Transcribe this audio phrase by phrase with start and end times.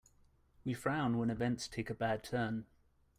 [0.65, 2.65] We frown when events take a bad turn.